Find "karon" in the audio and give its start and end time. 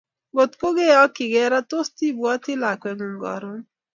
3.23-3.59